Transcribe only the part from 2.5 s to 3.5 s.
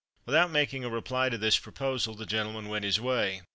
went his way.